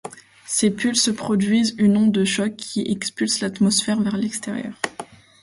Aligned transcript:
Ces 0.47 0.71
pulses 0.71 1.13
produisent 1.15 1.75
une 1.77 1.95
onde 1.95 2.11
de 2.11 2.25
choc 2.25 2.55
qui 2.55 2.81
expulse 2.89 3.39
l'atmosphère 3.41 4.01
vers 4.01 4.17
l'extérieur. 4.17 4.73